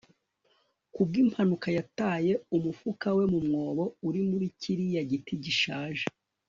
[0.93, 6.05] ku bw'impanuka yataye umufuka we mu mwobo uri muri kiriya giti gishaje